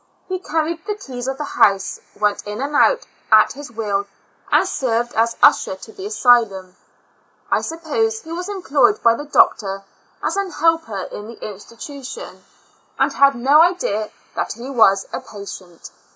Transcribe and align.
He 0.27 0.39
carried 0.39 0.83
the 0.87 0.95
keys 0.95 1.27
of 1.27 1.37
the 1.37 1.43
house, 1.43 1.99
went 2.19 2.47
in 2.47 2.59
and 2.59 2.75
out 2.75 3.05
at 3.31 3.53
his 3.53 3.71
will, 3.71 4.07
and 4.51 4.67
served 4.67 5.13
as 5.13 5.37
usher 5.43 5.75
to 5.75 5.93
the 5.93 6.07
asylum. 6.07 6.75
I 7.51 7.61
supposed 7.61 8.23
he 8.23 8.31
was 8.31 8.49
employed 8.49 9.03
by 9.03 9.13
the 9.13 9.25
doctor 9.25 9.83
as 10.23 10.37
an 10.37 10.49
helper 10.53 11.01
in 11.11 11.27
the 11.27 11.47
institution, 11.47 12.43
and 12.97 13.13
had 13.13 13.35
no 13.35 13.61
idea 13.61 14.09
that 14.35 14.53
he 14.53 14.71
was 14.71 15.05
a 15.13 15.19
patient. 15.21 15.91